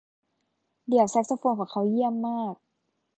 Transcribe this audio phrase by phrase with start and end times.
[0.87, 2.53] เดี่ยวแซกโซโฟนของเขาเยี่ยมมาก